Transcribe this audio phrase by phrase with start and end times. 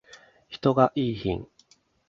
[0.47, 1.47] 人がいーひん